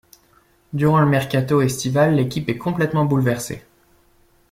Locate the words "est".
2.49-2.57